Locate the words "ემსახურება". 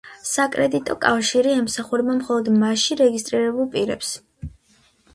1.59-2.17